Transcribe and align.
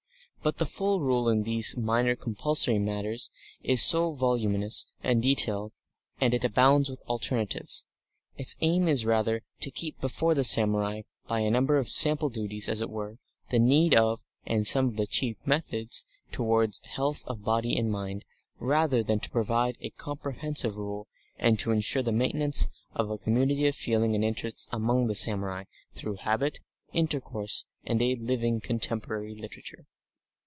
But 0.43 0.57
the 0.57 0.65
full 0.65 1.01
Rule 1.01 1.29
in 1.29 1.43
these 1.43 1.77
minor 1.77 2.15
compulsory 2.15 2.79
matters 2.79 3.29
is 3.61 3.87
voluminous 3.91 4.87
and 5.03 5.21
detailed, 5.21 5.71
and 6.19 6.33
it 6.33 6.43
abounds 6.43 6.89
with 6.89 7.03
alternatives. 7.03 7.85
Its 8.37 8.55
aim 8.61 8.87
is 8.87 9.05
rather 9.05 9.43
to 9.59 9.69
keep 9.69 10.01
before 10.01 10.33
the 10.33 10.43
samurai 10.43 11.03
by 11.27 11.41
a 11.41 11.51
number 11.51 11.77
of 11.77 11.89
sample 11.89 12.29
duties, 12.29 12.67
as 12.67 12.81
it 12.81 12.89
were, 12.89 13.19
the 13.51 13.59
need 13.59 13.93
of, 13.93 14.23
and 14.43 14.65
some 14.65 14.87
of 14.87 14.95
the 14.95 15.05
chief 15.05 15.37
methods 15.45 16.05
towards 16.31 16.81
health 16.85 17.21
of 17.27 17.43
body 17.43 17.77
and 17.77 17.91
mind, 17.91 18.25
rather 18.59 19.03
than 19.03 19.19
to 19.19 19.29
provide 19.29 19.77
a 19.79 19.91
comprehensive 19.91 20.75
rule, 20.75 21.07
and 21.37 21.59
to 21.59 21.71
ensure 21.71 22.01
the 22.01 22.11
maintenance 22.11 22.67
of 22.95 23.11
a 23.11 23.19
community 23.19 23.67
of 23.67 23.75
feeling 23.75 24.15
and 24.15 24.25
interests 24.25 24.67
among 24.71 25.05
the 25.05 25.13
samurai 25.13 25.65
through 25.93 26.15
habit, 26.15 26.59
intercourse, 26.93 27.65
and 27.83 28.01
a 28.01 28.15
living 28.15 28.59
contemporary 28.59 29.35
literature. 29.35 29.85